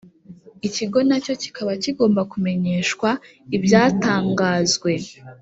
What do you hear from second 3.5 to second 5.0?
ibyatangazwe